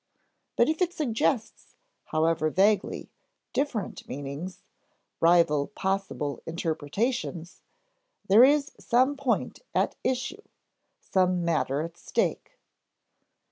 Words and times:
But 0.55 0.67
if 0.67 0.81
it 0.81 0.93
suggests, 0.93 1.75
however 2.05 2.49
vaguely, 2.49 3.11
different 3.53 4.07
meanings, 4.07 4.63
rival 5.19 5.67
possible 5.75 6.41
interpretations, 6.47 7.61
there 8.27 8.43
is 8.43 8.71
some 8.79 9.15
point 9.15 9.59
at 9.75 9.95
issue, 10.03 10.41
some 11.01 11.45
matter 11.45 11.81
at 11.83 11.97
stake. 11.97 12.57